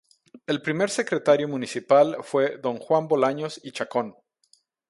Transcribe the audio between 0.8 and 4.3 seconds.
Secretario Municipal fue don Juan Bolaños y Chacón.